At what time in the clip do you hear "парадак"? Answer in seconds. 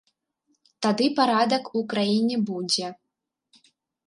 1.19-1.69